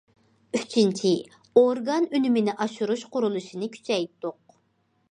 ئۈچىنچى، 0.59 1.11
ئورگان 1.63 2.09
ئۈنۈمىنى 2.19 2.57
ئاشۇرۇش 2.67 3.05
قۇرۇلۇشىنى 3.13 3.71
كۈچەيتتۇق. 3.79 4.61